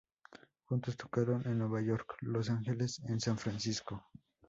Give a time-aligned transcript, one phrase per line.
[0.65, 4.03] Juntos tocaron en Nueva York, Los Ángeles en San Francisco.